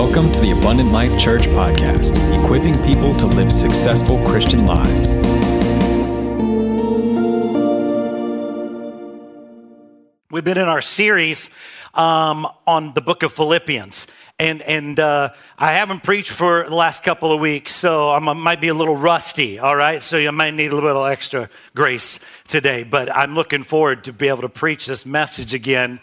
[0.00, 2.12] Welcome to the Abundant Life Church podcast,
[2.44, 5.08] equipping people to live successful Christian lives.
[10.30, 11.50] We've been in our series
[11.94, 14.06] um, on the book of Philippians.
[14.38, 18.60] And, and uh, I haven't preached for the last couple of weeks, so I might
[18.60, 20.00] be a little rusty, all right?
[20.00, 22.84] So you might need a little extra grace today.
[22.84, 25.98] But I'm looking forward to be able to preach this message again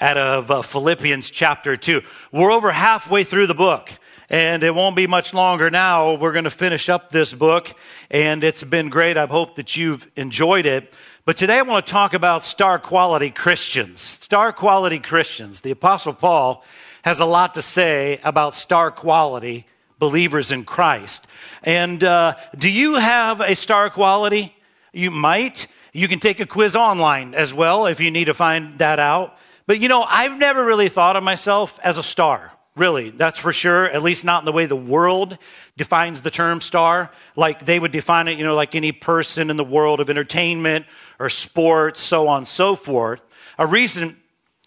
[0.00, 2.00] out of uh, Philippians chapter 2.
[2.32, 3.92] We're over halfway through the book,
[4.30, 6.14] and it won't be much longer now.
[6.14, 7.74] We're going to finish up this book,
[8.10, 9.18] and it's been great.
[9.18, 10.94] I hope that you've enjoyed it.
[11.26, 14.00] But today I want to talk about star quality Christians.
[14.00, 15.60] Star quality Christians.
[15.60, 16.64] The Apostle Paul
[17.02, 19.66] has a lot to say about star quality
[19.98, 21.26] believers in Christ.
[21.62, 24.56] And uh, do you have a star quality?
[24.94, 25.66] You might.
[25.92, 29.36] You can take a quiz online as well if you need to find that out.
[29.70, 32.50] But you know, I've never really thought of myself as a star.
[32.74, 35.38] Really, that's for sure, at least not in the way the world
[35.76, 37.12] defines the term star.
[37.36, 40.86] Like they would define it, you know, like any person in the world of entertainment
[41.20, 43.22] or sports, so on and so forth.
[43.58, 44.16] A recent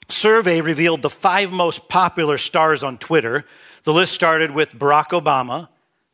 [0.07, 3.43] survey revealed the five most popular stars on Twitter.
[3.83, 5.67] The list started with Barack Obama,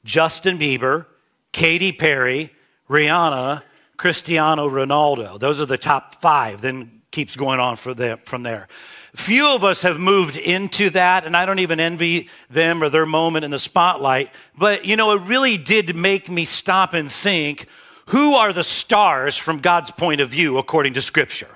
[0.03, 1.05] Justin Bieber,
[1.51, 2.55] Katy Perry,
[2.89, 3.61] Rihanna,
[3.97, 5.39] Cristiano Ronaldo.
[5.39, 6.61] Those are the top five.
[6.61, 8.67] Then keeps going on from there.
[9.15, 13.07] Few of us have moved into that, and I don't even envy them or their
[13.07, 14.29] moment in the spotlight.
[14.57, 17.65] But, you know, it really did make me stop and think
[18.05, 21.49] who are the stars from God's point of view, according to Scripture?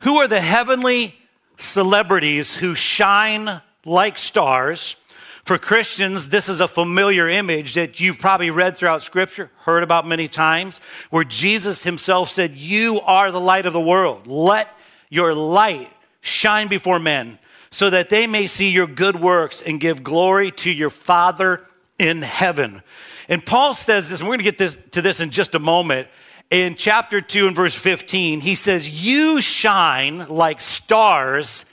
[0.00, 1.16] Who are the heavenly
[1.56, 4.96] celebrities who shine like stars?
[5.44, 10.06] For Christians, this is a familiar image that you've probably read throughout Scripture, heard about
[10.06, 14.26] many times, where Jesus himself said, You are the light of the world.
[14.26, 14.68] Let
[15.10, 15.90] your light
[16.22, 17.38] shine before men
[17.70, 21.66] so that they may see your good works and give glory to your Father
[21.98, 22.82] in heaven.
[23.28, 25.58] And Paul says this, and we're going to get this, to this in just a
[25.58, 26.08] moment.
[26.50, 31.66] In chapter 2 and verse 15, he says, You shine like stars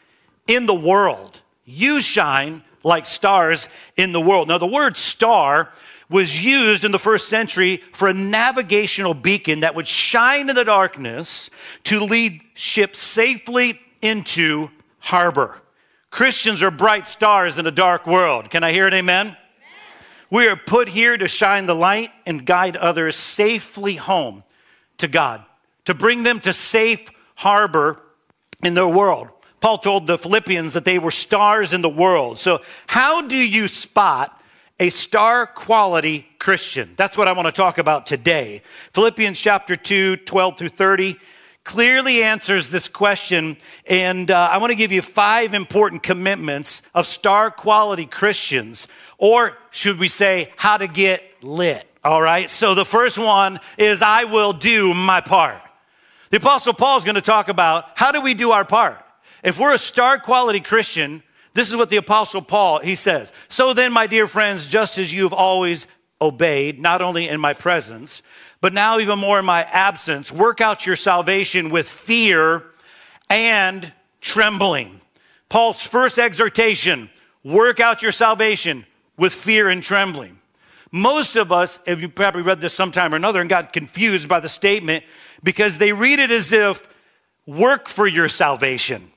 [0.47, 1.39] in the world.
[1.63, 4.47] You shine like stars in the world.
[4.47, 5.71] Now, the word star
[6.09, 10.65] was used in the first century for a navigational beacon that would shine in the
[10.65, 11.49] darkness
[11.85, 14.69] to lead ships safely into
[14.99, 15.61] harbor.
[16.09, 18.49] Christians are bright stars in a dark world.
[18.49, 18.93] Can I hear it?
[18.93, 19.27] Amen?
[19.27, 19.37] amen?
[20.29, 24.43] We are put here to shine the light and guide others safely home
[24.97, 25.45] to God,
[25.85, 28.01] to bring them to safe harbor
[28.61, 29.29] in their world.
[29.61, 32.39] Paul told the Philippians that they were stars in the world.
[32.39, 34.41] So, how do you spot
[34.79, 36.93] a star quality Christian?
[36.97, 38.63] That's what I want to talk about today.
[38.93, 41.15] Philippians chapter 2, 12 through 30
[41.63, 43.55] clearly answers this question.
[43.85, 48.87] And uh, I want to give you five important commitments of star quality Christians,
[49.19, 51.87] or should we say, how to get lit.
[52.03, 52.49] All right.
[52.49, 55.61] So the first one is, I will do my part.
[56.31, 58.97] The Apostle Paul is going to talk about how do we do our part?
[59.43, 63.33] If we're a star quality Christian, this is what the Apostle Paul, he says.
[63.49, 65.87] So then, my dear friends, just as you've always
[66.21, 68.23] obeyed, not only in my presence,
[68.61, 72.63] but now even more in my absence, work out your salvation with fear
[73.29, 73.91] and
[74.21, 75.01] trembling.
[75.49, 77.09] Paul's first exhortation
[77.43, 78.85] work out your salvation
[79.17, 80.37] with fear and trembling.
[80.91, 84.39] Most of us, if you probably read this sometime or another and got confused by
[84.39, 85.03] the statement
[85.43, 86.87] because they read it as if
[87.47, 89.11] work for your salvation.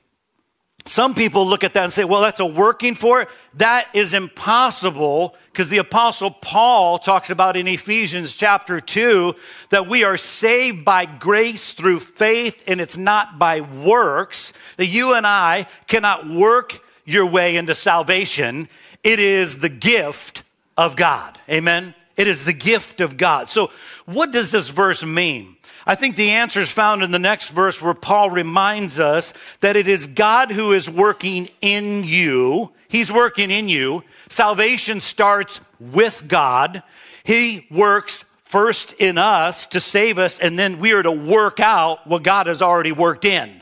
[0.87, 3.29] Some people look at that and say, well, that's a working for it.
[3.55, 9.33] That is impossible because the apostle Paul talks about in Ephesians chapter 2
[9.71, 14.53] that we are saved by grace through faith and it's not by works.
[14.77, 18.69] That you and I cannot work your way into salvation.
[19.03, 20.43] It is the gift
[20.77, 21.39] of God.
[21.49, 21.95] Amen.
[22.15, 23.49] It is the gift of God.
[23.49, 23.71] So
[24.05, 25.54] what does this verse mean?
[25.85, 29.75] I think the answer is found in the next verse where Paul reminds us that
[29.75, 32.71] it is God who is working in you.
[32.87, 34.03] He's working in you.
[34.27, 36.81] Salvation starts with God.
[37.23, 42.07] He works first in us to save us, and then we are to work out
[42.07, 43.61] what God has already worked in.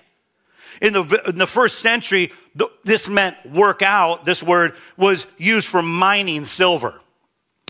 [0.81, 2.31] In the, in the first century,
[2.83, 4.25] this meant work out.
[4.25, 6.99] This word was used for mining silver.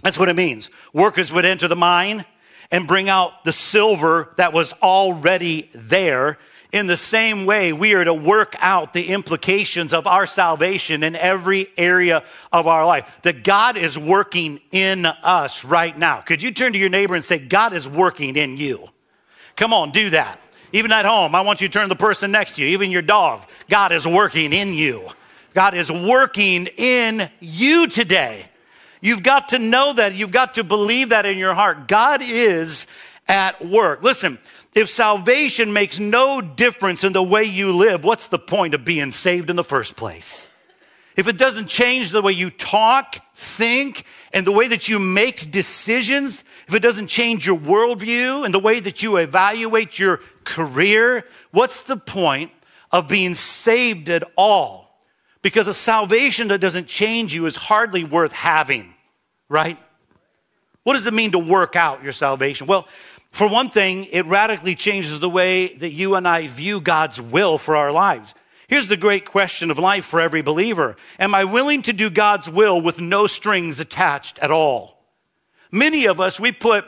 [0.01, 0.69] That's what it means.
[0.93, 2.25] Workers would enter the mine,
[2.73, 6.39] and bring out the silver that was already there.
[6.71, 11.15] In the same way, we are to work out the implications of our salvation in
[11.15, 13.07] every area of our life.
[13.21, 16.21] That God is working in us right now.
[16.21, 18.87] Could you turn to your neighbor and say, God is working in you?
[19.55, 20.41] Come on, do that.
[20.71, 22.89] Even at home, I want you to turn to the person next to you, even
[22.89, 23.43] your dog.
[23.69, 25.09] God is working in you.
[25.53, 28.45] God is working in you today.
[29.03, 30.15] You've got to know that.
[30.15, 31.89] You've got to believe that in your heart.
[31.89, 32.87] God is
[33.27, 34.01] at work.
[34.01, 34.39] Listen,
[34.73, 39.11] if salvation makes no difference in the way you live, what's the point of being
[39.11, 40.47] saved in the first place?
[41.17, 45.51] If it doesn't change the way you talk, think, and the way that you make
[45.51, 51.25] decisions, if it doesn't change your worldview and the way that you evaluate your career,
[51.51, 52.51] what's the point
[52.89, 54.97] of being saved at all?
[55.41, 58.92] Because a salvation that doesn't change you is hardly worth having,
[59.49, 59.77] right?
[60.83, 62.67] What does it mean to work out your salvation?
[62.67, 62.87] Well,
[63.31, 67.57] for one thing, it radically changes the way that you and I view God's will
[67.57, 68.35] for our lives.
[68.67, 72.49] Here's the great question of life for every believer Am I willing to do God's
[72.49, 75.03] will with no strings attached at all?
[75.71, 76.85] Many of us, we put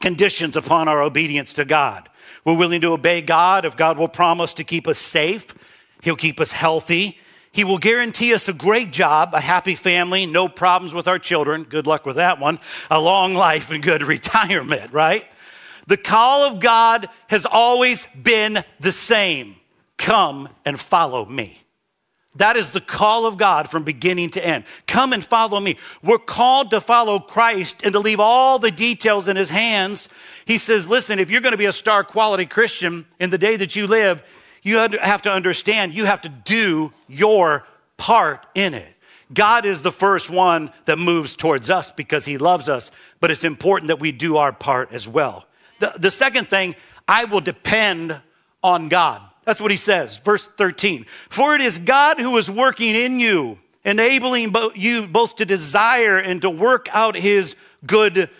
[0.00, 2.08] conditions upon our obedience to God.
[2.44, 5.54] We're willing to obey God if God will promise to keep us safe,
[6.02, 7.18] He'll keep us healthy.
[7.52, 11.64] He will guarantee us a great job, a happy family, no problems with our children.
[11.64, 12.58] Good luck with that one.
[12.90, 15.26] A long life and good retirement, right?
[15.86, 19.56] The call of God has always been the same
[19.98, 21.62] Come and follow me.
[22.34, 24.64] That is the call of God from beginning to end.
[24.88, 25.76] Come and follow me.
[26.02, 30.08] We're called to follow Christ and to leave all the details in his hands.
[30.44, 33.54] He says, listen, if you're going to be a star quality Christian in the day
[33.54, 34.24] that you live,
[34.62, 37.66] you have to understand you have to do your
[37.96, 38.94] part in it.
[39.32, 43.44] God is the first one that moves towards us because he loves us, but it's
[43.44, 45.46] important that we do our part as well.
[45.80, 46.76] The, the second thing,
[47.08, 48.20] I will depend
[48.62, 49.22] on God.
[49.44, 51.06] That's what he says, verse 13.
[51.28, 56.42] For it is God who is working in you, enabling you both to desire and
[56.42, 57.56] to work out his
[57.86, 58.30] good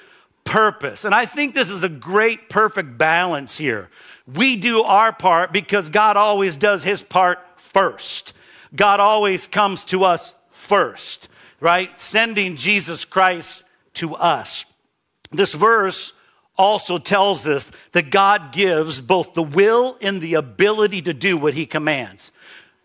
[0.45, 1.05] purpose.
[1.05, 3.89] And I think this is a great, perfect balance here.
[4.27, 8.33] We do our part because God always does his part first.
[8.75, 11.29] God always comes to us first,
[11.61, 11.99] right?
[12.01, 13.65] Sending Jesus Christ
[13.95, 14.65] to us.
[15.31, 16.13] This verse
[16.57, 21.55] also tells us that God gives both the will and the ability to do what
[21.55, 22.31] he commands.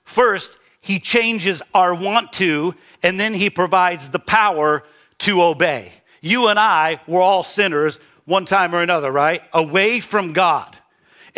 [0.03, 2.73] First, he changes our want to,
[3.03, 4.83] and then he provides the power
[5.19, 5.91] to obey.
[6.21, 9.43] You and I were all sinners one time or another, right?
[9.53, 10.75] Away from God.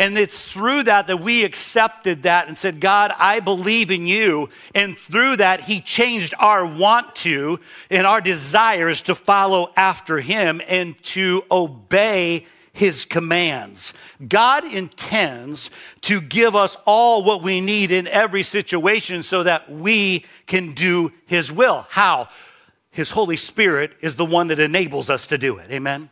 [0.00, 4.48] And it's through that that we accepted that and said, God, I believe in you.
[4.74, 7.60] And through that, He changed our want to
[7.90, 13.92] and our desires to follow after Him and to obey His commands.
[14.26, 15.70] God intends
[16.00, 21.12] to give us all what we need in every situation so that we can do
[21.26, 21.86] His will.
[21.90, 22.28] How?
[22.90, 25.70] His Holy Spirit is the one that enables us to do it.
[25.70, 26.08] Amen.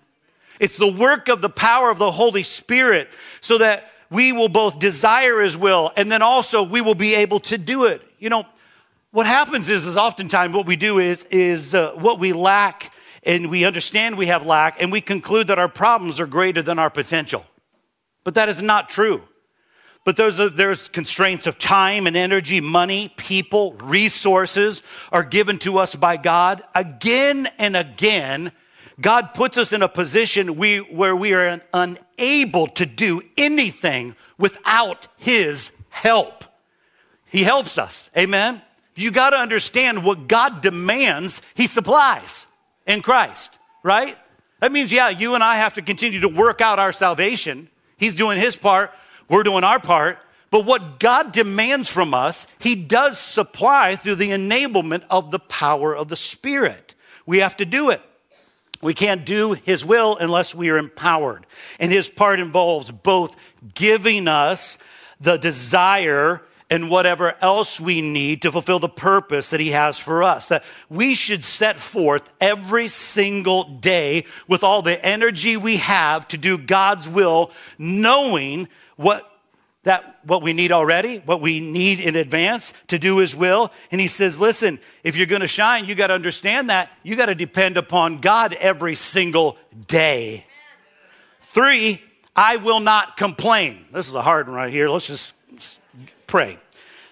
[0.60, 3.08] It's the work of the power of the Holy Spirit
[3.40, 7.40] so that we will both desire His will and then also we will be able
[7.40, 8.02] to do it.
[8.18, 8.46] You know,
[9.10, 13.50] what happens is, is oftentimes what we do is, is uh, what we lack and
[13.50, 16.90] we understand we have lack and we conclude that our problems are greater than our
[16.90, 17.44] potential.
[18.24, 19.22] But that is not true.
[20.04, 24.82] But there's, a, there's constraints of time and energy, money, people, resources
[25.12, 28.52] are given to us by God again and again
[29.00, 35.06] God puts us in a position we, where we are unable to do anything without
[35.16, 36.44] His help.
[37.26, 38.10] He helps us.
[38.16, 38.60] Amen?
[38.96, 42.48] You got to understand what God demands, He supplies
[42.86, 44.18] in Christ, right?
[44.60, 47.68] That means, yeah, you and I have to continue to work out our salvation.
[47.96, 48.92] He's doing His part,
[49.28, 50.18] we're doing our part.
[50.50, 55.94] But what God demands from us, He does supply through the enablement of the power
[55.94, 56.94] of the Spirit.
[57.26, 58.00] We have to do it.
[58.80, 61.46] We can't do His will unless we are empowered.
[61.78, 63.36] And His part involves both
[63.74, 64.78] giving us
[65.20, 70.22] the desire and whatever else we need to fulfill the purpose that He has for
[70.22, 70.48] us.
[70.48, 76.38] That we should set forth every single day with all the energy we have to
[76.38, 79.37] do God's will, knowing what
[79.88, 83.72] that what we need already, what we need in advance to do his will.
[83.90, 86.90] And he says, listen, if you're going to shine, you got to understand that.
[87.02, 90.44] You got to depend upon God every single day.
[91.40, 92.02] Three,
[92.36, 93.86] I will not complain.
[93.90, 94.90] This is a hard one right here.
[94.90, 95.80] Let's just
[96.26, 96.58] pray.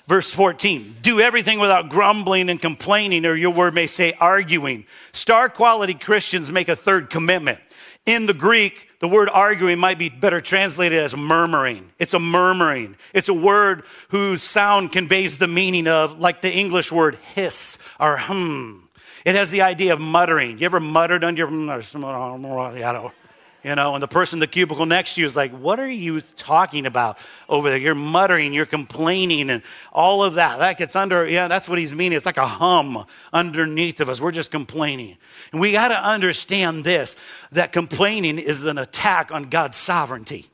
[0.06, 4.86] Verse 14, do everything without grumbling and complaining, or your word may say arguing.
[5.12, 7.58] Star quality Christians make a third commitment.
[8.06, 11.90] In the Greek, the word arguing might be better translated as murmuring.
[11.98, 12.96] It's a murmuring.
[13.12, 18.16] It's a word whose sound conveys the meaning of, like the English word hiss or
[18.16, 18.88] hum.
[19.24, 20.58] It has the idea of muttering.
[20.58, 21.50] You ever muttered under your,
[23.64, 25.90] You know, and the person in the cubicle next to you is like, What are
[25.90, 27.78] you talking about over there?
[27.78, 30.58] You're muttering, you're complaining, and all of that.
[30.58, 32.16] That gets under, yeah, that's what he's meaning.
[32.16, 34.20] It's like a hum underneath of us.
[34.20, 35.16] We're just complaining.
[35.52, 37.16] And we got to understand this
[37.52, 40.46] that complaining is an attack on God's sovereignty.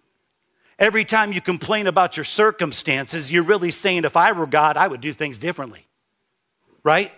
[0.79, 4.89] Every time you complain about your circumstances, you're really saying, If I were God, I
[4.89, 5.87] would do things differently.
[6.83, 7.13] Right?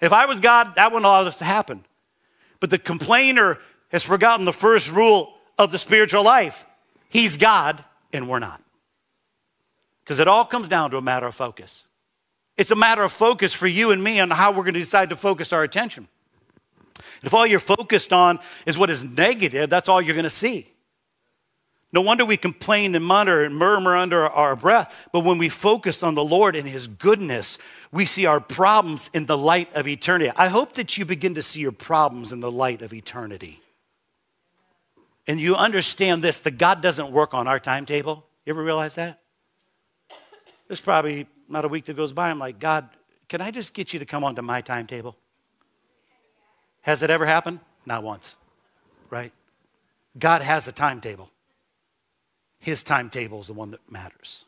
[0.00, 1.84] If I was God, that wouldn't allow this to happen.
[2.60, 6.64] But the complainer has forgotten the first rule of the spiritual life
[7.08, 8.62] He's God and we're not.
[10.04, 11.86] Because it all comes down to a matter of focus.
[12.56, 15.10] It's a matter of focus for you and me on how we're going to decide
[15.10, 16.08] to focus our attention.
[17.22, 20.72] If all you're focused on is what is negative, that's all you're going to see.
[21.92, 26.02] No wonder we complain and mutter and murmur under our breath, but when we focus
[26.02, 27.58] on the Lord and His goodness,
[27.92, 30.32] we see our problems in the light of eternity.
[30.36, 33.60] I hope that you begin to see your problems in the light of eternity.
[35.26, 38.24] And you understand this that God doesn't work on our timetable.
[38.44, 39.20] You ever realize that?
[40.68, 42.30] There's probably not a week that goes by.
[42.30, 42.88] I'm like, God,
[43.28, 45.16] can I just get you to come onto my timetable?
[46.82, 47.60] Has it ever happened?
[47.84, 48.36] Not once,
[49.10, 49.32] right?
[50.18, 51.30] God has a timetable.
[52.58, 54.44] His timetable is the one that matters.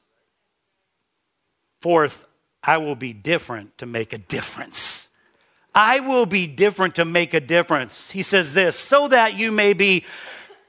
[1.80, 2.26] Fourth,
[2.62, 5.08] I will be different to make a difference.
[5.75, 8.11] I will be different to make a difference.
[8.11, 10.04] He says this, so that you may be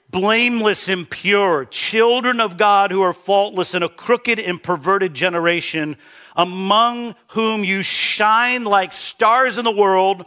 [0.10, 5.98] blameless and pure, children of God who are faultless in a crooked and perverted generation,
[6.36, 10.25] among whom you shine like stars in the world,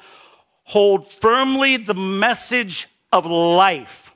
[0.65, 4.15] hold firmly the message of life.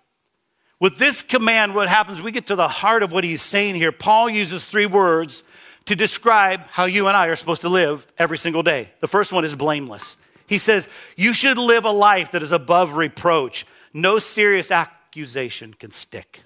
[0.79, 3.93] With this command, what happens, we get to the heart of what he's saying here.
[3.93, 5.43] Paul uses three words
[5.87, 8.91] to describe how you and I are supposed to live every single day.
[9.01, 10.19] The first one is blameless.
[10.47, 15.73] He says, You should live a life that is above reproach, no serious act accusation
[15.73, 16.43] can stick.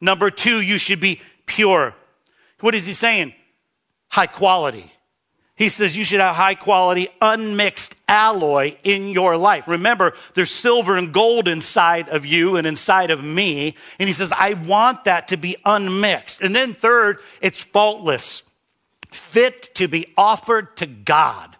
[0.00, 1.94] Number two, you should be pure.
[2.60, 3.34] What is he saying?
[4.08, 4.90] High quality.
[5.54, 9.68] He says you should have high quality, unmixed alloy in your life.
[9.68, 13.74] Remember, there's silver and gold inside of you and inside of me.
[13.98, 16.40] And he says, I want that to be unmixed.
[16.40, 18.44] And then, third, it's faultless,
[19.12, 21.58] fit to be offered to God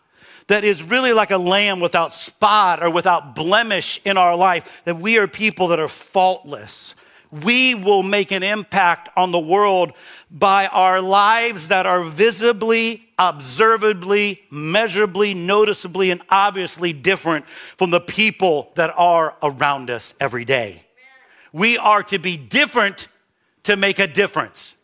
[0.50, 4.97] that is really like a lamb without spot or without blemish in our life, that
[4.97, 6.97] we are people that are faultless.
[7.30, 9.92] We will make an impact on the world
[10.28, 17.47] by our lives that are visibly, observably, measurably, noticeably, and obviously different
[17.78, 20.83] from the people that are around us every day.
[21.52, 23.07] We are to be different
[23.62, 24.76] to make a difference.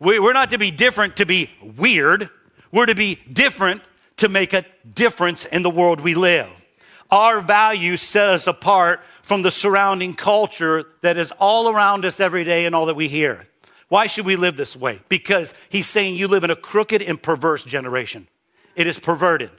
[0.00, 2.30] We're not to be different to be weird.
[2.72, 3.82] We're to be different
[4.16, 4.64] to make a
[4.94, 6.48] difference in the world we live.
[7.10, 12.44] Our values set us apart from the surrounding culture that is all around us every
[12.44, 13.46] day and all that we hear.
[13.88, 15.00] Why should we live this way?
[15.10, 18.26] Because he's saying you live in a crooked and perverse generation.
[18.74, 19.50] It is perverted.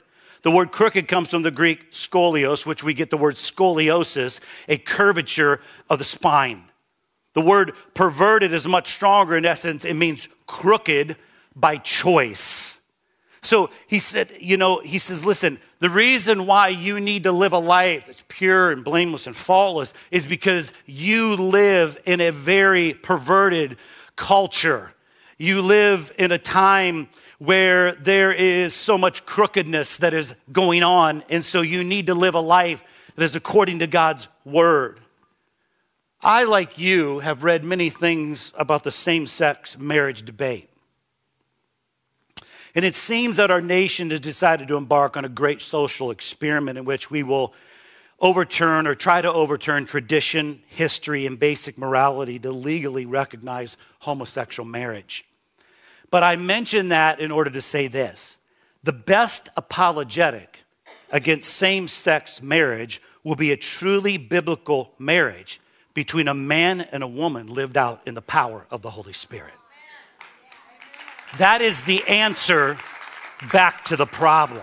[0.42, 4.76] The word crooked comes from the Greek scolios, which we get the word scoliosis, a
[4.76, 6.64] curvature of the spine.
[7.34, 9.84] The word perverted is much stronger in essence.
[9.84, 11.16] It means crooked
[11.54, 12.80] by choice.
[13.44, 17.52] So he said, you know, he says, listen, the reason why you need to live
[17.52, 22.94] a life that's pure and blameless and faultless is because you live in a very
[22.94, 23.76] perverted
[24.16, 24.94] culture.
[25.36, 27.08] You live in a time
[27.38, 32.14] where there is so much crookedness that is going on, and so you need to
[32.14, 32.82] live a life
[33.16, 35.00] that is according to God's word.
[36.22, 40.70] I, like you, have read many things about the same sex marriage debate.
[42.74, 46.76] And it seems that our nation has decided to embark on a great social experiment
[46.76, 47.54] in which we will
[48.20, 55.24] overturn or try to overturn tradition, history, and basic morality to legally recognize homosexual marriage.
[56.10, 58.38] But I mention that in order to say this
[58.82, 60.64] the best apologetic
[61.10, 65.60] against same sex marriage will be a truly biblical marriage
[65.94, 69.54] between a man and a woman lived out in the power of the Holy Spirit.
[71.38, 72.76] That is the answer
[73.52, 74.62] back to the problem.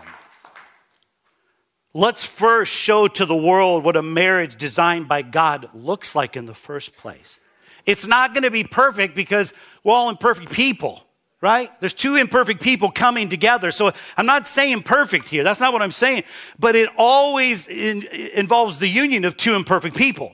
[1.94, 6.46] Let's first show to the world what a marriage designed by God looks like in
[6.46, 7.42] the first place.
[7.86, 11.04] It's not going to be perfect because we're all imperfect people,
[11.42, 11.70] right?
[11.82, 13.72] There's two imperfect people coming together.
[13.72, 15.44] So I'm not saying perfect here.
[15.44, 16.24] That's not what I'm saying.
[16.58, 20.34] But it always in, involves the union of two imperfect people.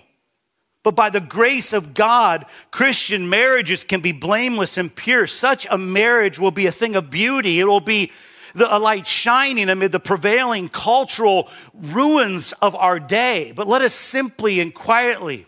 [0.88, 5.28] But by the grace of God, Christian marriages can be blameless and pure.
[5.28, 7.60] Such a marriage will be a thing of beauty.
[7.60, 8.14] It will be
[8.56, 13.52] the, a light shining amid the prevailing cultural ruins of our day.
[13.54, 15.46] But let us simply and quietly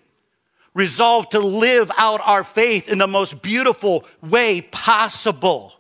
[0.74, 5.72] resolve to live out our faith in the most beautiful way possible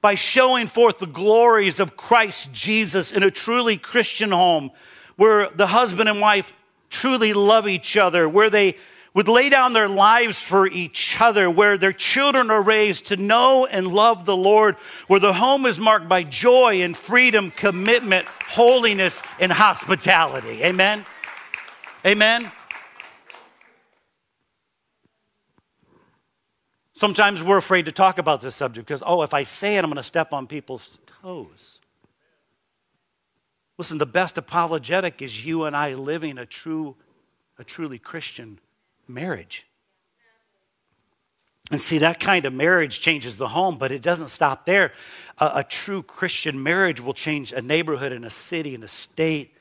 [0.00, 4.72] by showing forth the glories of Christ Jesus in a truly Christian home
[5.14, 6.52] where the husband and wife
[6.90, 8.74] truly love each other, where they
[9.14, 13.64] would lay down their lives for each other, where their children are raised to know
[13.64, 19.22] and love the Lord, where the home is marked by joy and freedom, commitment, holiness,
[19.38, 20.64] and hospitality.
[20.64, 21.06] Amen?
[22.04, 22.50] Amen?
[26.92, 29.90] Sometimes we're afraid to talk about this subject because, oh, if I say it, I'm
[29.90, 31.80] going to step on people's toes.
[33.78, 36.96] Listen, the best apologetic is you and I living a true,
[37.58, 38.58] a truly Christian
[39.08, 39.66] marriage.
[41.70, 44.92] And see, that kind of marriage changes the home, but it doesn't stop there.
[45.38, 49.54] A, a, true Christian marriage will change a neighborhood and a city and a state,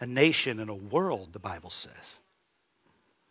[0.00, 2.20] a nation and a world, the Bible says.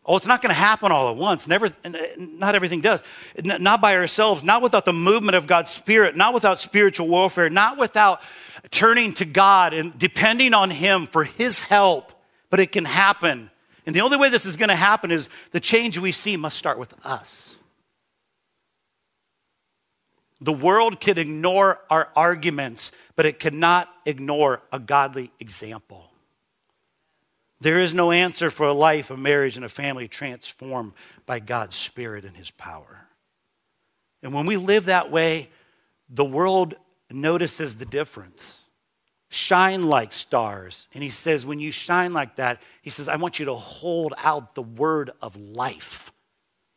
[0.05, 1.47] Oh, it's not going to happen all at once.
[1.47, 1.71] Never,
[2.17, 3.03] not everything does.
[3.43, 7.77] Not by ourselves, not without the movement of God's Spirit, not without spiritual warfare, not
[7.77, 8.21] without
[8.71, 12.11] turning to God and depending on Him for His help.
[12.49, 13.51] But it can happen
[13.89, 16.59] and the only way this is going to happen is the change we see must
[16.59, 17.63] start with us.
[20.41, 26.11] The world can ignore our arguments, but it cannot ignore a godly example.
[27.61, 30.93] There is no answer for a life, a marriage, and a family transformed
[31.25, 33.07] by God's Spirit and His power.
[34.21, 35.49] And when we live that way,
[36.11, 36.75] the world
[37.09, 38.65] notices the difference
[39.29, 40.87] shine like stars.
[40.93, 44.13] And he says, when you shine like that, he says, I want you to hold
[44.17, 46.11] out the word of life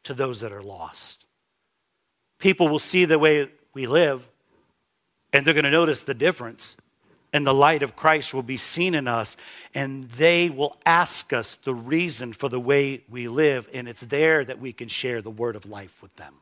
[0.04, 1.26] to those that are lost.
[2.38, 4.30] People will see the way we live,
[5.32, 6.76] and they're going to notice the difference.
[7.32, 9.38] And the light of Christ will be seen in us,
[9.74, 14.44] and they will ask us the reason for the way we live, and it's there
[14.44, 16.34] that we can share the word of life with them.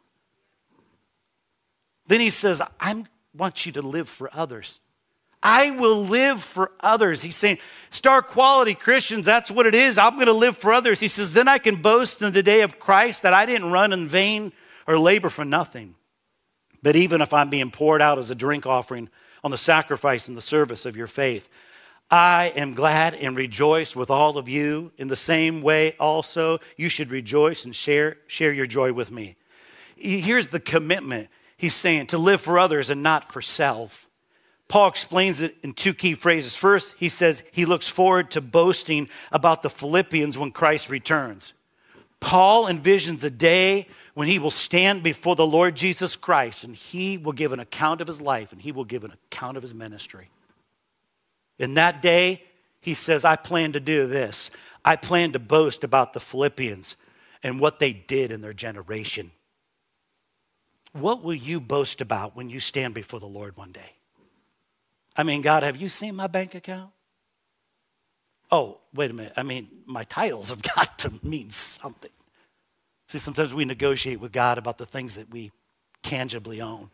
[2.09, 3.05] Then he says, I
[3.37, 4.81] want you to live for others.
[5.43, 7.23] I will live for others.
[7.23, 9.97] He's saying, star quality Christians, that's what it is.
[9.97, 11.01] I'm going to live for others.
[11.01, 13.93] He says, then I can boast in the day of Christ that I didn't run
[13.93, 14.53] in vain
[14.87, 15.95] or labor for nothing.
[16.83, 19.09] But even if I'm being poured out as a drink offering
[19.43, 21.49] on the sacrifice and the service of your faith,
[22.11, 24.93] I am glad and rejoice with all of you.
[24.99, 29.37] In the same way, also, you should rejoice and share, share your joy with me.
[29.97, 31.29] Here's the commitment.
[31.57, 34.09] He's saying to live for others and not for self.
[34.71, 36.55] Paul explains it in two key phrases.
[36.55, 41.55] First, he says he looks forward to boasting about the Philippians when Christ returns.
[42.21, 47.19] Paul envisions a day when he will stand before the Lord Jesus Christ and he
[47.19, 49.75] will give an account of his life and he will give an account of his
[49.75, 50.29] ministry.
[51.59, 52.45] In that day,
[52.81, 54.53] he says, I plan to do this.
[54.85, 56.95] I plan to boast about the Philippians
[57.43, 59.33] and what they did in their generation.
[60.93, 63.95] What will you boast about when you stand before the Lord one day?
[65.17, 66.91] I mean, God, have you seen my bank account?
[68.51, 69.33] Oh, wait a minute.
[69.37, 72.11] I mean, my titles have got to mean something.
[73.09, 75.51] See, sometimes we negotiate with God about the things that we
[76.03, 76.91] tangibly own.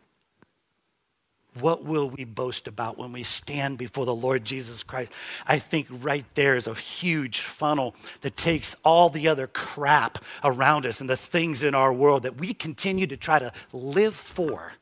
[1.59, 5.11] What will we boast about when we stand before the Lord Jesus Christ?
[5.47, 10.85] I think right there is a huge funnel that takes all the other crap around
[10.85, 14.73] us and the things in our world that we continue to try to live for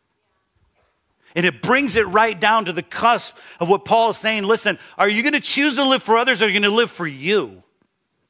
[1.35, 4.43] and it brings it right down to the cusp of what Paul is saying.
[4.43, 6.75] Listen, are you going to choose to live for others or are you going to
[6.75, 7.61] live for you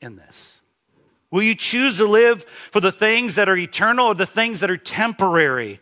[0.02, 0.64] in this?
[1.30, 4.72] Will you choose to live for the things that are eternal or the things that
[4.72, 5.80] are temporary?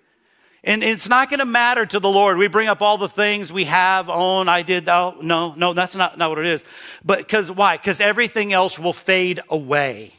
[0.66, 2.38] And it's not going to matter to the Lord.
[2.38, 4.88] We bring up all the things we have, own, I did.
[4.88, 6.64] Oh, no, no, that's not, not what it is.
[7.04, 7.78] But because why?
[7.78, 10.14] Because everything else will fade away.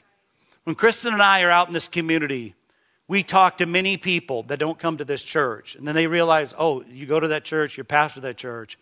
[0.64, 2.54] When Kristen and I are out in this community,
[3.06, 6.54] we talk to many people that don't come to this church, and then they realize,
[6.58, 8.78] oh, you go to that church, you're pastor of that church,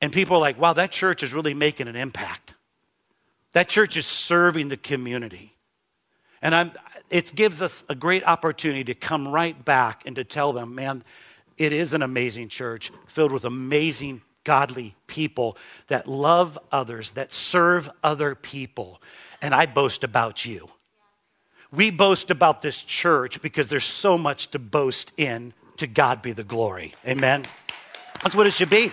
[0.00, 2.54] and people are like, wow, that church is really making an impact.
[3.52, 5.54] That church is serving the community.
[6.40, 6.72] And I'm,
[7.10, 11.02] it gives us a great opportunity to come right back and to tell them, man,
[11.58, 17.90] it is an amazing church filled with amazing, godly people that love others, that serve
[18.02, 19.02] other people.
[19.42, 20.68] And I boast about you.
[21.72, 25.54] We boast about this church because there's so much to boast in.
[25.76, 26.94] To God be the glory.
[27.06, 27.44] Amen.
[28.22, 28.92] That's what it should be.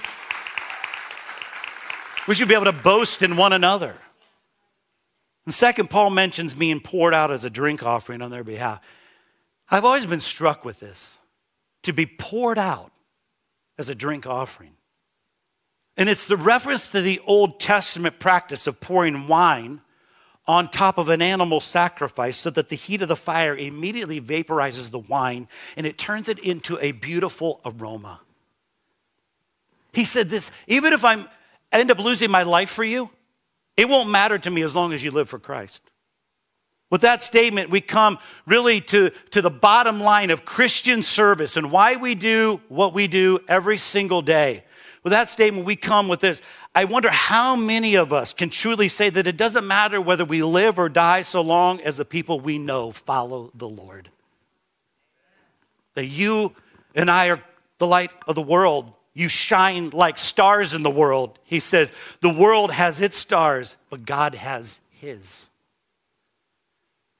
[2.27, 3.95] We should be able to boast in one another.
[5.45, 8.81] And second, Paul mentions being poured out as a drink offering on their behalf.
[9.69, 11.19] I've always been struck with this
[11.83, 12.91] to be poured out
[13.77, 14.73] as a drink offering.
[15.97, 19.81] And it's the reference to the Old Testament practice of pouring wine
[20.47, 24.89] on top of an animal sacrifice so that the heat of the fire immediately vaporizes
[24.91, 28.21] the wine and it turns it into a beautiful aroma.
[29.91, 31.25] He said this even if I
[31.71, 33.09] end up losing my life for you,
[33.75, 35.83] it won't matter to me as long as you live for Christ.
[36.89, 41.69] With that statement, we come really to, to the bottom line of Christian service and
[41.69, 44.63] why we do what we do every single day.
[45.07, 46.41] With that statement, we come with this.
[46.75, 50.43] I wonder how many of us can truly say that it doesn't matter whether we
[50.43, 54.09] live or die so long as the people we know follow the Lord.
[55.93, 56.51] That you
[56.93, 57.41] and I are
[57.77, 58.97] the light of the world.
[59.13, 61.39] You shine like stars in the world.
[61.45, 65.49] He says, the world has its stars, but God has his.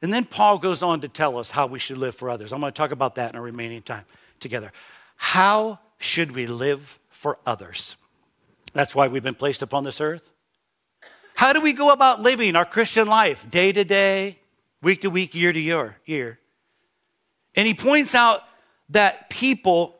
[0.01, 2.51] And then Paul goes on to tell us how we should live for others.
[2.51, 4.03] I'm going to talk about that in our remaining time
[4.41, 4.73] together.
[5.15, 7.97] How should we live for others?
[8.71, 10.31] That's why we've been placed upon this earth.
[11.35, 14.39] How do we go about living our Christian life day to day,
[14.81, 16.39] week to week, year to year, year?
[17.53, 18.43] And he points out
[18.91, 19.97] that people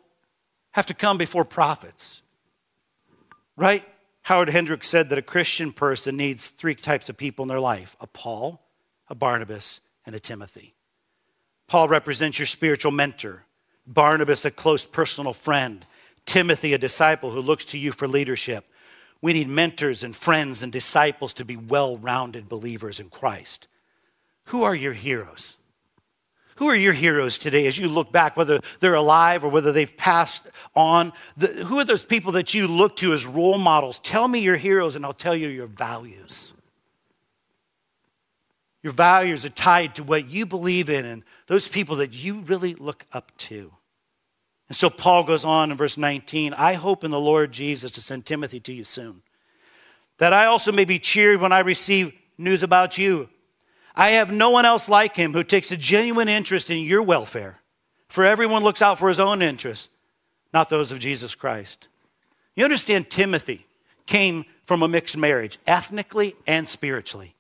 [0.72, 2.22] have to come before profits.
[3.58, 3.84] Right?
[4.22, 7.98] Howard Hendricks said that a Christian person needs three types of people in their life
[8.00, 8.62] a Paul,
[9.10, 10.76] a Barnabas, and a Timothy.
[11.68, 13.44] Paul represents your spiritual mentor,
[13.86, 15.86] Barnabas, a close personal friend,
[16.28, 18.66] Timothy, a disciple who looks to you for leadership.
[19.22, 23.68] We need mentors and friends and disciples to be well rounded believers in Christ.
[24.46, 25.58] Who are your heroes?
[26.58, 29.96] Who are your heroes today as you look back, whether they're alive or whether they've
[29.96, 31.13] passed on?
[31.38, 34.00] The, who are those people that you look to as role models?
[34.00, 36.56] Tell me your heroes and I'll tell you your values.
[38.82, 42.74] Your values are tied to what you believe in and those people that you really
[42.74, 43.72] look up to.
[44.69, 48.01] And so Paul goes on in verse 19 I hope in the Lord Jesus to
[48.01, 49.21] send Timothy to you soon,
[50.17, 53.30] that I also may be cheered when I receive news about you.
[53.95, 57.60] I have no one else like him who takes a genuine interest in your welfare,
[58.10, 59.89] for everyone looks out for his own interests,
[60.53, 61.88] not those of Jesus Christ.
[62.56, 63.65] You understand, Timothy
[64.06, 67.36] came from a mixed marriage, ethnically and spiritually.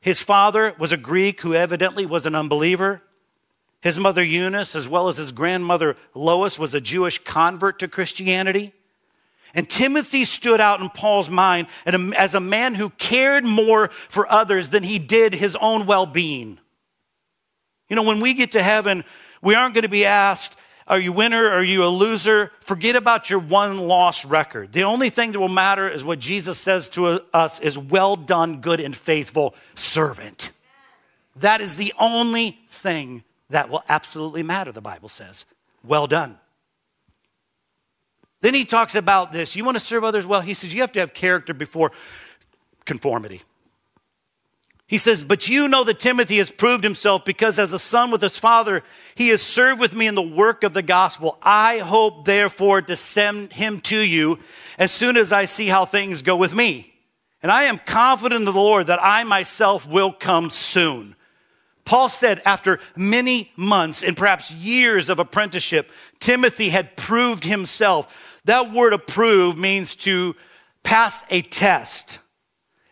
[0.00, 3.02] His father was a Greek who evidently was an unbeliever.
[3.80, 8.72] His mother Eunice, as well as his grandmother Lois, was a Jewish convert to Christianity.
[9.54, 14.70] And Timothy stood out in Paul's mind as a man who cared more for others
[14.70, 16.58] than he did his own well being.
[17.88, 19.04] You know, when we get to heaven,
[19.40, 20.56] we aren't going to be asked,
[20.88, 21.50] are you a winner?
[21.50, 22.52] Are you a loser?
[22.60, 24.72] Forget about your won loss record.
[24.72, 28.60] The only thing that will matter is what Jesus says to us is well done,
[28.60, 30.50] good and faithful servant.
[31.36, 35.46] That is the only thing that will absolutely matter, the Bible says.
[35.84, 36.38] Well done.
[38.40, 39.56] Then he talks about this.
[39.56, 40.40] You want to serve others well?
[40.40, 41.92] He says you have to have character before
[42.84, 43.42] conformity.
[44.88, 48.20] He says, But you know that Timothy has proved himself because as a son with
[48.20, 48.82] his father,
[49.16, 51.38] he has served with me in the work of the gospel.
[51.42, 54.38] I hope, therefore, to send him to you
[54.78, 56.92] as soon as I see how things go with me.
[57.42, 61.16] And I am confident of the Lord that I myself will come soon.
[61.86, 68.12] Paul said after many months and perhaps years of apprenticeship, Timothy had proved himself.
[68.44, 70.34] That word approve means to
[70.82, 72.18] pass a test.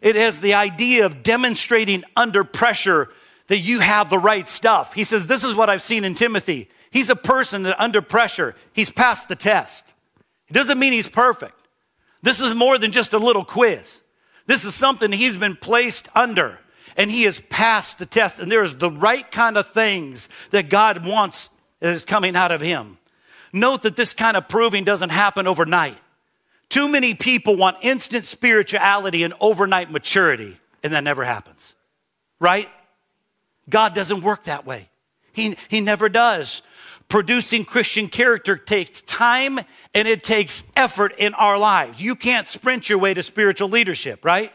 [0.00, 3.10] It has the idea of demonstrating under pressure
[3.48, 4.94] that you have the right stuff.
[4.94, 6.70] He says, This is what I've seen in Timothy.
[6.90, 9.92] He's a person that under pressure, he's passed the test.
[10.48, 11.60] It doesn't mean he's perfect.
[12.22, 14.02] This is more than just a little quiz.
[14.46, 16.60] This is something he's been placed under
[16.96, 18.40] and he has passed the test.
[18.40, 22.98] And there's the right kind of things that God wants is coming out of him.
[23.52, 25.98] Note that this kind of proving doesn't happen overnight.
[26.68, 31.74] Too many people want instant spirituality and overnight maturity, and that never happens.
[32.40, 32.68] Right?
[33.68, 34.88] God doesn't work that way.
[35.32, 36.62] He, he never does.
[37.08, 39.60] Producing Christian character takes time
[39.94, 42.02] and it takes effort in our lives.
[42.02, 44.52] You can't sprint your way to spiritual leadership, right?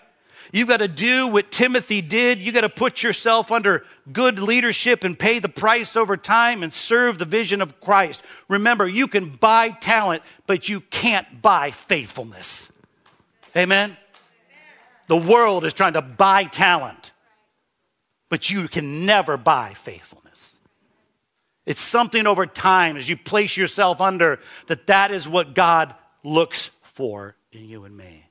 [0.51, 2.41] You've got to do what Timothy did.
[2.41, 6.73] You've got to put yourself under good leadership and pay the price over time and
[6.73, 8.23] serve the vision of Christ.
[8.47, 12.71] Remember, you can buy talent, but you can't buy faithfulness.
[13.55, 13.95] Amen?
[15.07, 17.13] The world is trying to buy talent,
[18.29, 20.59] but you can never buy faithfulness.
[21.65, 26.71] It's something over time as you place yourself under that that is what God looks
[26.81, 28.28] for in you and me.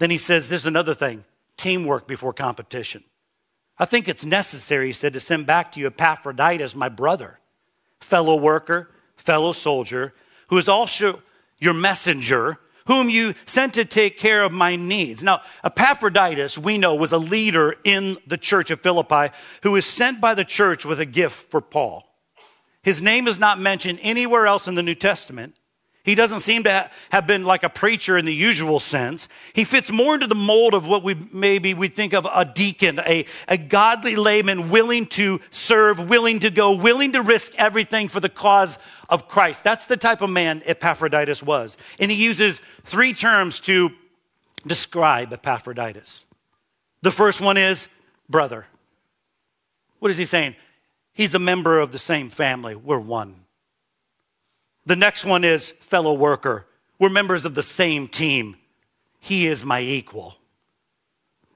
[0.00, 1.24] Then he says, There's another thing
[1.56, 3.04] teamwork before competition.
[3.78, 7.38] I think it's necessary, he said, to send back to you Epaphroditus, my brother,
[8.00, 10.14] fellow worker, fellow soldier,
[10.48, 11.22] who is also
[11.58, 15.22] your messenger, whom you sent to take care of my needs.
[15.22, 20.18] Now, Epaphroditus, we know, was a leader in the church of Philippi who was sent
[20.18, 22.06] by the church with a gift for Paul.
[22.82, 25.56] His name is not mentioned anywhere else in the New Testament.
[26.10, 29.28] He doesn't seem to have been like a preacher in the usual sense.
[29.52, 32.98] He fits more into the mold of what we maybe we think of a deacon,
[33.06, 38.18] a, a godly layman willing to serve, willing to go, willing to risk everything for
[38.18, 38.76] the cause
[39.08, 39.62] of Christ.
[39.62, 41.78] That's the type of man Epaphroditus was.
[42.00, 43.90] And he uses three terms to
[44.66, 46.26] describe Epaphroditus.
[47.02, 47.88] The first one is
[48.28, 48.66] brother.
[50.00, 50.56] What is he saying?
[51.12, 52.74] He's a member of the same family.
[52.74, 53.39] We're one.
[54.90, 56.66] The next one is fellow worker.
[56.98, 58.56] We're members of the same team.
[59.20, 60.34] He is my equal.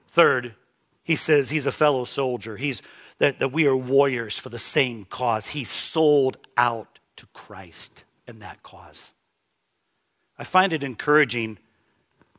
[0.07, 0.55] Third,
[1.03, 2.55] he says he's a fellow soldier.
[2.55, 2.81] He's
[3.17, 5.49] that, that we are warriors for the same cause.
[5.49, 9.13] He sold out to Christ in that cause.
[10.39, 11.57] I find it encouraging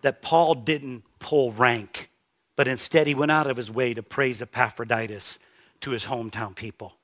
[0.00, 2.08] that Paul didn't pull rank,
[2.56, 5.40] but instead he went out of his way to praise Epaphroditus
[5.82, 6.96] to his hometown people.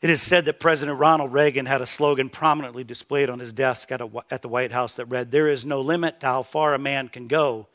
[0.00, 3.90] It is said that President Ronald Reagan had a slogan prominently displayed on his desk
[3.90, 6.72] at, a, at, the White House that read, There is no limit to how far
[6.72, 7.66] a man can go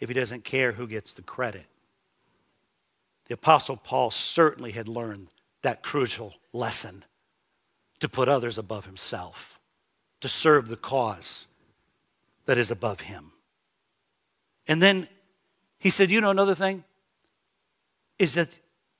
[0.00, 1.66] if he doesn't care who gets the credit.
[3.26, 5.28] The Apostle Paul certainly had learned
[5.60, 7.04] that crucial lesson
[8.00, 9.60] to put others above himself,
[10.20, 11.48] to serve the cause
[12.46, 13.32] that is above him.
[14.66, 15.08] And then
[15.78, 16.84] he said, You know, another thing
[18.18, 18.58] is that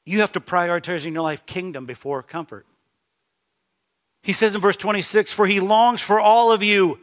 [0.09, 2.65] you have to prioritize in your life kingdom before comfort.
[4.23, 6.99] He says in verse 26 For he longs for all of you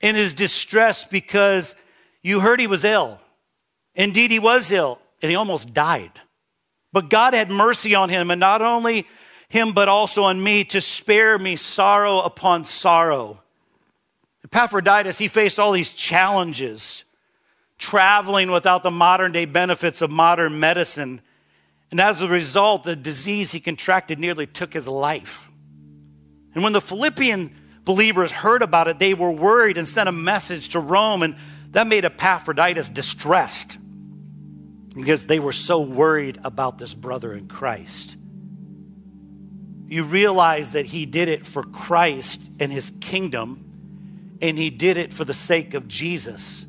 [0.00, 1.74] in his distress because
[2.22, 3.18] you heard he was ill.
[3.94, 6.12] Indeed, he was ill and he almost died.
[6.92, 9.06] But God had mercy on him, and not only
[9.48, 13.40] him, but also on me to spare me sorrow upon sorrow.
[14.44, 17.04] Epaphroditus, he faced all these challenges,
[17.78, 21.20] traveling without the modern day benefits of modern medicine
[21.90, 25.50] and as a result, the disease he contracted nearly took his life.
[26.54, 30.70] And when the Philippian believers heard about it, they were worried and sent a message
[30.70, 31.36] to Rome, and
[31.70, 33.78] that made Epaphroditus distressed
[34.94, 38.16] because they were so worried about this brother in Christ.
[39.86, 45.12] You realize that he did it for Christ and his kingdom, and he did it
[45.12, 46.66] for the sake of Jesus.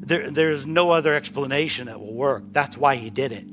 [0.00, 2.44] There, there's no other explanation that will work.
[2.52, 3.46] That's why he did it.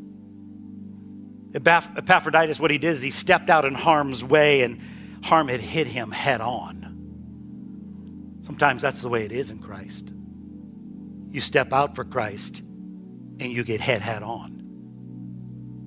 [1.54, 4.82] Epaphroditus, what he did is he stepped out in harm's way and
[5.24, 8.40] harm had hit him head on.
[8.42, 10.12] Sometimes that's the way it is in Christ.
[11.32, 14.60] You step out for Christ and you get head head on.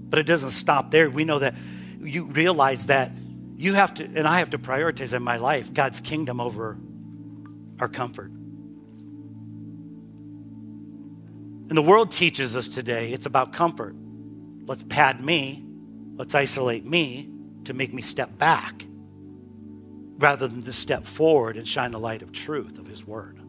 [0.09, 1.09] But it doesn't stop there.
[1.09, 1.55] We know that
[2.01, 3.13] you realize that
[3.57, 6.77] you have to, and I have to prioritize in my life God's kingdom over
[7.79, 8.31] our comfort.
[11.69, 13.95] And the world teaches us today it's about comfort.
[14.67, 15.65] Let's pad me,
[16.17, 17.29] let's isolate me
[17.65, 18.87] to make me step back
[20.19, 23.41] rather than to step forward and shine the light of truth of His Word.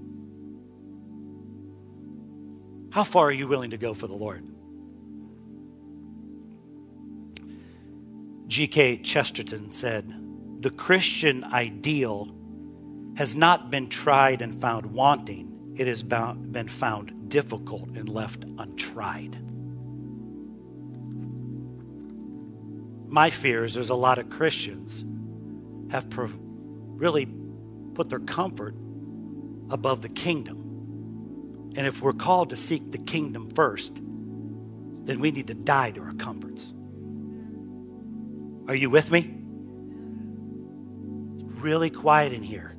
[2.91, 4.47] How far are you willing to go for the Lord?
[8.47, 8.97] G.K.
[8.97, 10.13] Chesterton said,
[10.62, 12.36] The Christian ideal
[13.15, 19.36] has not been tried and found wanting, it has been found difficult and left untried.
[23.13, 25.06] My fear is there's a lot of Christians
[25.91, 27.28] have pro- really
[27.93, 28.73] put their comfort
[29.69, 30.58] above the kingdom.
[31.76, 36.02] And if we're called to seek the kingdom first, then we need to die to
[36.02, 36.73] our comforts.
[38.67, 39.19] Are you with me?
[41.38, 42.71] It's really quiet in here.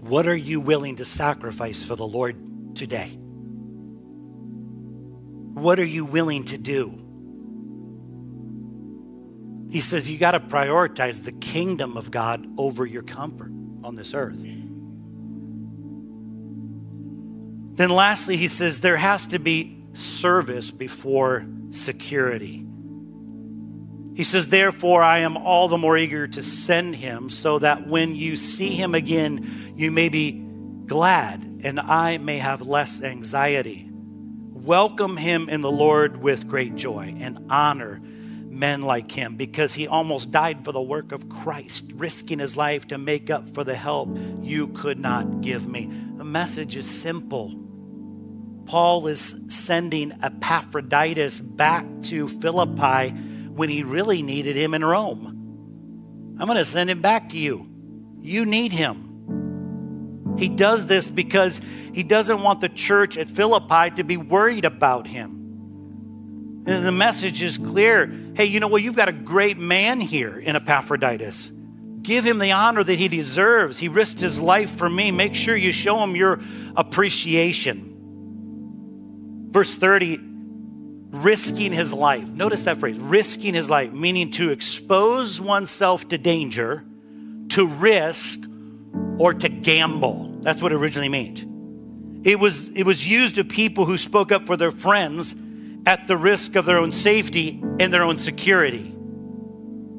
[0.00, 3.19] What are you willing to sacrifice for the Lord today?
[5.60, 6.96] What are you willing to do?
[9.70, 13.52] He says you got to prioritize the kingdom of God over your comfort
[13.84, 14.40] on this earth.
[17.76, 22.64] Then, lastly, he says there has to be service before security.
[24.14, 28.16] He says, Therefore, I am all the more eager to send him so that when
[28.16, 30.32] you see him again, you may be
[30.86, 33.89] glad and I may have less anxiety
[34.62, 38.00] welcome him in the Lord with great joy and honor
[38.50, 42.88] men like him because he almost died for the work of Christ, risking his life
[42.88, 45.90] to make up for the help you could not give me.
[46.16, 47.56] The message is simple.
[48.66, 53.10] Paul is sending Epaphroditus back to Philippi
[53.50, 56.36] when he really needed him in Rome.
[56.38, 57.68] I'm going to send him back to you.
[58.20, 59.09] You need him.
[60.40, 61.60] He does this because
[61.92, 66.64] he doesn't want the church at Philippi to be worried about him.
[66.66, 68.10] And the message is clear.
[68.34, 68.82] Hey, you know what?
[68.82, 71.52] You've got a great man here in Epaphroditus.
[72.00, 73.78] Give him the honor that he deserves.
[73.78, 75.10] He risked his life for me.
[75.10, 76.40] Make sure you show him your
[76.74, 77.88] appreciation.
[79.50, 80.20] Verse 30
[81.10, 82.30] risking his life.
[82.30, 86.82] Notice that phrase, risking his life, meaning to expose oneself to danger,
[87.50, 88.40] to risk,
[89.18, 90.29] or to gamble.
[90.42, 91.46] That's what it originally meant.
[92.26, 95.34] It was, it was used of people who spoke up for their friends
[95.86, 98.94] at the risk of their own safety and their own security.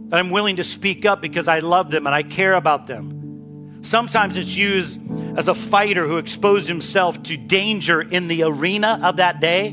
[0.10, 3.80] That I'm willing to speak up because I love them and I care about them.
[3.82, 5.02] Sometimes it's used
[5.38, 9.72] as a fighter who exposed himself to danger in the arena of that day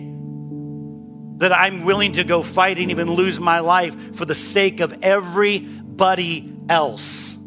[1.38, 4.96] that I'm willing to go fight and even lose my life for the sake of
[5.02, 7.37] everybody else.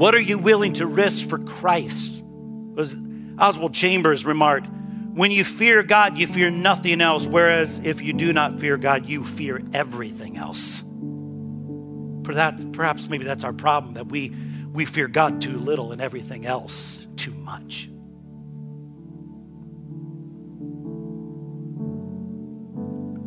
[0.00, 2.24] What are you willing to risk for Christ?
[2.78, 2.96] As
[3.38, 4.66] Oswald Chambers remarked,
[5.12, 9.10] when you fear God, you fear nothing else, whereas if you do not fear God,
[9.10, 10.82] you fear everything else.
[12.24, 14.34] Perhaps, perhaps maybe that's our problem that we,
[14.72, 17.90] we fear God too little and everything else too much.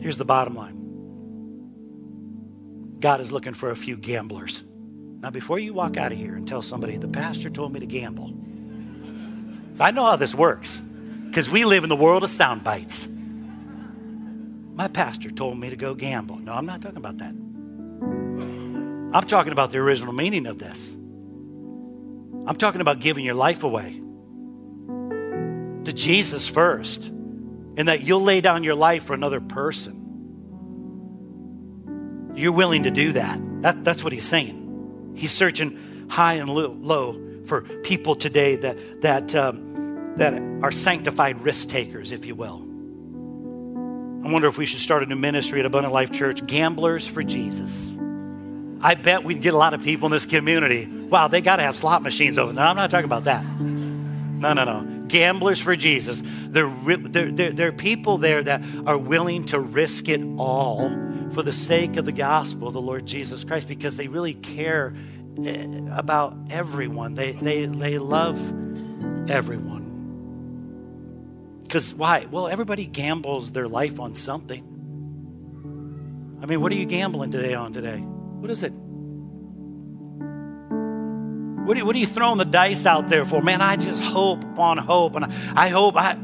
[0.02, 0.80] Here's the bottom line
[3.00, 4.64] God is looking for a few gamblers.
[5.24, 7.86] Now, before you walk out of here and tell somebody, the pastor told me to
[7.86, 8.34] gamble,
[9.80, 10.82] I know how this works
[11.28, 13.08] because we live in the world of sound bites.
[14.76, 16.40] My pastor told me to go gamble.
[16.40, 17.34] No, I'm not talking about that.
[19.14, 20.94] I'm talking about the original meaning of this.
[22.46, 24.02] I'm talking about giving your life away
[25.86, 30.02] to Jesus first and that you'll lay down your life for another person.
[32.36, 33.40] You're willing to do that.
[33.62, 34.63] that that's what he's saying.
[35.16, 41.70] He's searching high and low, for people today that, that, um, that are sanctified risk
[41.70, 42.62] takers, if you will.
[44.26, 47.22] I wonder if we should start a new ministry at Abundant Life Church Gamblers for
[47.22, 47.98] Jesus.
[48.82, 50.86] I bet we'd get a lot of people in this community.
[50.86, 52.64] Wow, they got to have slot machines over there.
[52.64, 53.44] I'm not talking about that.
[53.44, 56.24] No, no, no gamblers for Jesus.
[56.48, 60.90] There, there, there, are people there that are willing to risk it all
[61.34, 64.96] for the sake of the gospel of the Lord Jesus Christ because they really care
[65.44, 67.16] eh, about everyone.
[67.16, 68.38] They, they, they love
[69.30, 69.84] everyone.
[71.64, 72.28] Because why?
[72.30, 74.70] Well, everybody gambles their life on something.
[76.42, 77.98] I mean, what are you gambling today on today?
[77.98, 78.74] What is it?
[81.66, 83.42] What are, what are you throwing the dice out there for?
[83.42, 85.16] Man, I just hope upon hope.
[85.16, 86.18] And I, I hope I.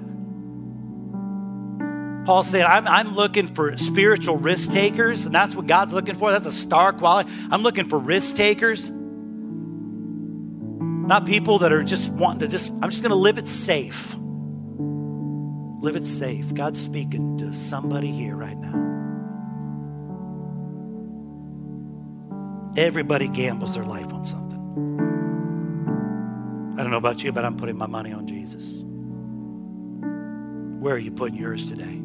[2.30, 6.32] Paul said, I'm, I'm looking for spiritual risk takers, and that's what God's looking for.
[6.32, 7.32] That's a star quality.
[7.50, 13.02] I'm looking for risk takers, not people that are just wanting to just, I'm just
[13.02, 14.16] going to live it safe.
[15.82, 16.54] Live it safe.
[16.54, 18.76] God's speaking to somebody here right now.
[22.78, 24.60] Everybody gambles their life on something.
[26.78, 28.84] I don't know about you, but I'm putting my money on Jesus.
[30.80, 32.04] Where are you putting yours today?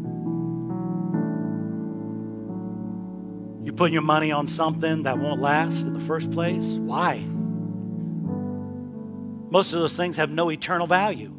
[3.65, 6.77] You putting your money on something that won't last in the first place?
[6.77, 7.19] Why?
[9.51, 11.33] Most of those things have no eternal value.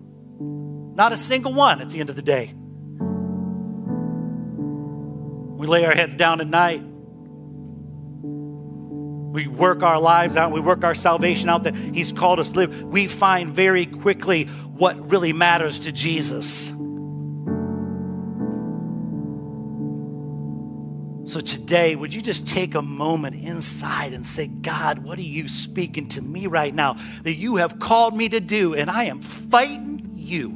[0.96, 2.54] Not a single one at the end of the day.
[5.58, 6.82] We lay our heads down at night
[9.36, 12.56] we work our lives out, we work our salvation out that He's called us to
[12.56, 16.72] live, we find very quickly what really matters to Jesus.
[21.26, 25.48] So today, would you just take a moment inside and say, God, what are you
[25.48, 28.76] speaking to me right now that you have called me to do?
[28.76, 30.50] And I am fighting you.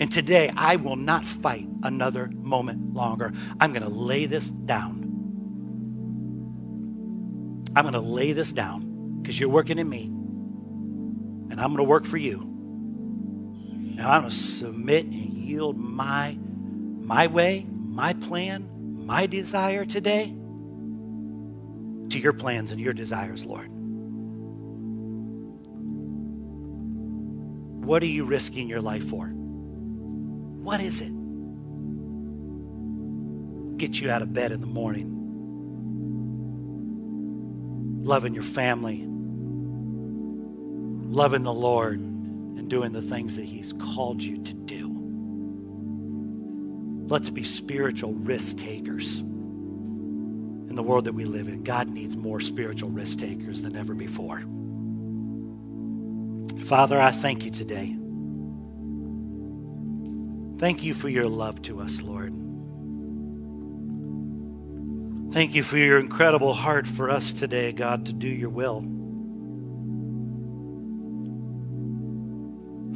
[0.00, 3.32] And today, I will not fight another moment longer.
[3.60, 5.04] I'm going to lay this down.
[7.76, 11.84] I'm going to lay this down because you're working in me, and I'm going to
[11.84, 12.40] work for you.
[12.40, 18.68] And I'm going to submit and yield my my way, my plan,
[19.04, 20.34] my desire today
[22.10, 23.70] to your plans and your desires, Lord.
[27.84, 29.26] What are you risking your life for?
[29.26, 31.12] What is it?
[33.76, 35.14] Get you out of bed in the morning
[38.04, 39.02] loving your family,
[41.08, 44.83] loving the Lord, and doing the things that He's called you to do.
[47.06, 49.20] Let's be spiritual risk takers.
[49.20, 51.62] In the world that we live in.
[51.62, 54.42] God needs more spiritual risk takers than ever before.
[56.64, 57.96] Father, I thank you today.
[60.58, 62.32] Thank you for your love to us, Lord.
[65.32, 68.82] Thank you for your incredible heart for us today, God, to do your will.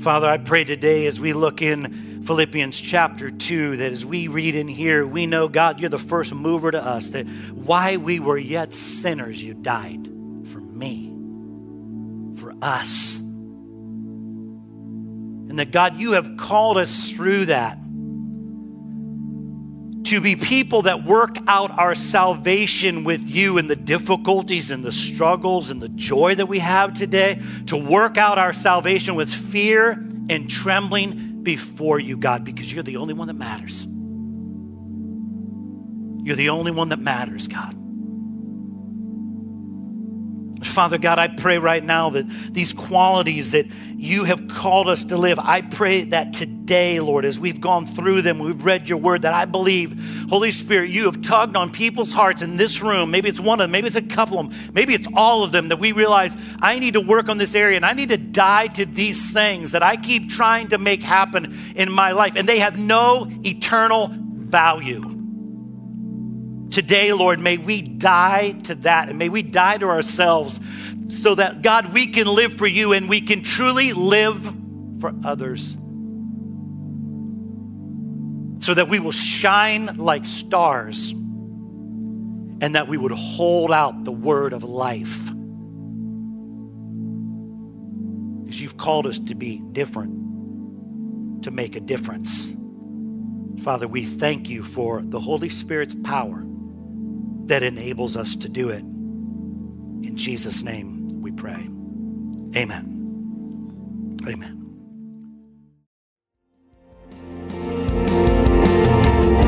[0.09, 4.55] Father, I pray today as we look in Philippians chapter 2 that as we read
[4.55, 8.39] in here, we know, God, you're the first mover to us, that why we were
[8.39, 10.07] yet sinners, you died
[10.47, 11.13] for me,
[12.41, 13.19] for us.
[15.51, 17.77] And that, God, you have called us through that
[20.09, 24.93] to be people that work out our salvation with you in the difficulties and the
[24.93, 29.93] struggles and the joy that we have today, to work out our salvation with fear
[30.31, 33.87] and trembling before you, God, because you're the only one that matters.
[36.25, 37.75] You're the only one that matters, God.
[40.63, 45.17] Father God, I pray right now that these qualities that you have called us to
[45.17, 49.23] live, I pray that today, Lord, as we've gone through them, we've read your word,
[49.23, 53.11] that I believe, Holy Spirit, you have tugged on people's hearts in this room.
[53.11, 55.53] Maybe it's one of them, maybe it's a couple of them, maybe it's all of
[55.53, 58.19] them that we realize I need to work on this area and I need to
[58.19, 62.49] die to these things that I keep trying to make happen in my life, and
[62.49, 65.18] they have no eternal value.
[66.71, 70.61] Today, Lord, may we die to that and may we die to ourselves
[71.09, 74.55] so that, God, we can live for you and we can truly live
[75.01, 75.77] for others.
[78.61, 84.53] So that we will shine like stars and that we would hold out the word
[84.53, 85.27] of life.
[88.43, 92.55] Because you've called us to be different, to make a difference.
[93.63, 96.45] Father, we thank you for the Holy Spirit's power
[97.49, 98.81] that enables us to do it.
[98.81, 101.69] In Jesus' name we pray.
[102.57, 104.17] Amen.
[104.27, 104.59] Amen.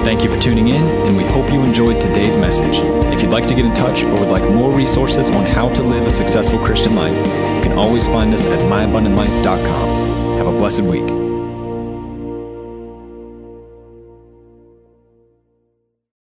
[0.03, 2.75] Thank you for tuning in, and we hope you enjoyed today's message.
[3.13, 5.83] If you'd like to get in touch or would like more resources on how to
[5.83, 10.39] live a successful Christian life, you can always find us at myabundantlife.com.
[10.39, 11.20] Have a blessed week.